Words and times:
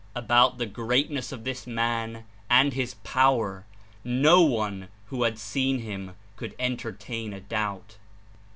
About 0.15 0.57
the 0.57 0.65
greatness 0.65 1.31
of 1.31 1.43
this 1.43 1.67
man 1.67 2.23
and 2.49 2.73
his 2.73 2.95
power 3.03 3.67
no 4.03 4.41
one 4.41 4.87
who 5.09 5.21
had 5.21 5.37
seen 5.37 5.77
him 5.77 6.15
could 6.37 6.55
entertain 6.57 7.33
a 7.33 7.39
doubt." 7.39 7.97